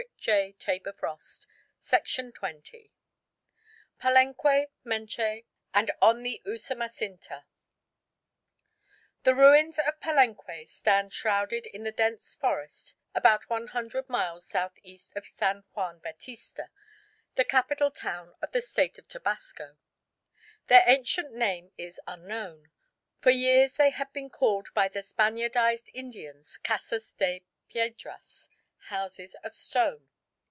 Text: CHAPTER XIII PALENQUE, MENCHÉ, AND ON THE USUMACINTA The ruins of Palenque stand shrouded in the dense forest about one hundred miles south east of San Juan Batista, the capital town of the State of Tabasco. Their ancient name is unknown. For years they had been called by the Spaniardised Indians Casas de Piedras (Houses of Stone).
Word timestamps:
CHAPTER 0.17 0.93
XIII 1.79 2.91
PALENQUE, 3.99 4.67
MENCHÉ, 4.85 5.45
AND 5.75 5.91
ON 5.99 6.21
THE 6.23 6.41
USUMACINTA 6.45 7.45
The 9.23 9.35
ruins 9.35 9.79
of 9.79 9.99
Palenque 9.99 10.67
stand 10.67 11.11
shrouded 11.13 11.65
in 11.67 11.83
the 11.83 11.91
dense 11.91 12.35
forest 12.35 12.97
about 13.15 13.49
one 13.49 13.67
hundred 13.67 14.07
miles 14.09 14.45
south 14.45 14.77
east 14.83 15.15
of 15.15 15.25
San 15.25 15.63
Juan 15.73 15.99
Batista, 15.99 16.65
the 17.33 17.43
capital 17.45 17.89
town 17.89 18.35
of 18.43 18.51
the 18.51 18.61
State 18.61 18.99
of 18.99 19.07
Tabasco. 19.07 19.77
Their 20.67 20.83
ancient 20.87 21.31
name 21.33 21.71
is 21.77 21.99
unknown. 22.07 22.69
For 23.19 23.31
years 23.31 23.73
they 23.73 23.89
had 23.89 24.13
been 24.13 24.29
called 24.29 24.69
by 24.75 24.87
the 24.87 25.01
Spaniardised 25.01 25.89
Indians 25.95 26.57
Casas 26.57 27.13
de 27.13 27.43
Piedras 27.69 28.49
(Houses 28.85 29.35
of 29.43 29.55
Stone). 29.55 30.09